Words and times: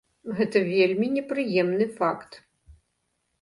Гэта 0.37 0.61
вельмі 0.69 1.09
непрыемны 1.17 1.85
факт. 2.01 2.41